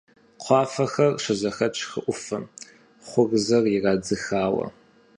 Кхъуафэхэр 0.39 1.11
щызэхэтщ 1.23 1.79
хы 1.89 1.99
Ӏуфэм, 2.05 2.43
хъурзэр 3.07 3.63
ирадзыхауэ. 3.75 4.67